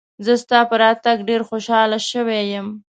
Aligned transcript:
زه 0.25 0.33
ستا 0.43 0.59
په 0.69 0.75
راتګ 0.83 1.17
ډېر 1.29 1.41
خوشاله 1.49 1.97
شوی 2.11 2.41
یم. 2.53 2.67